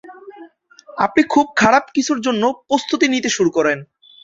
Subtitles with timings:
[0.97, 3.77] আপনি খুব খারাপ কিছুর জন্য প্রস্তুতি নিতে শুরু করেন।